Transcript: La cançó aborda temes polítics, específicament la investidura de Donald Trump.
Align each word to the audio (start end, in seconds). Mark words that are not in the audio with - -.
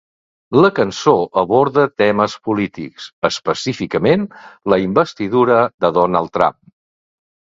La 0.65 0.69
cançó 0.77 1.11
aborda 1.41 1.83
temes 2.03 2.37
polítics, 2.47 3.09
específicament 3.29 4.25
la 4.73 4.79
investidura 4.85 5.59
de 5.85 5.95
Donald 6.01 6.33
Trump. 6.39 6.59